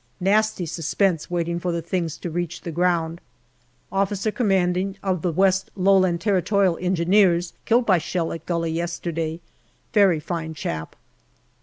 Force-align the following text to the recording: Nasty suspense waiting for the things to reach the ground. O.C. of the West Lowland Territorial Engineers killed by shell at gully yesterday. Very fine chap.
Nasty 0.19 0.65
suspense 0.65 1.29
waiting 1.29 1.59
for 1.59 1.71
the 1.71 1.83
things 1.83 2.17
to 2.17 2.31
reach 2.31 2.61
the 2.61 2.71
ground. 2.71 3.21
O.C. 3.91 4.29
of 5.03 5.21
the 5.21 5.31
West 5.31 5.69
Lowland 5.75 6.19
Territorial 6.21 6.75
Engineers 6.81 7.53
killed 7.65 7.85
by 7.85 7.99
shell 7.99 8.31
at 8.33 8.47
gully 8.47 8.71
yesterday. 8.71 9.39
Very 9.93 10.19
fine 10.19 10.55
chap. 10.55 10.95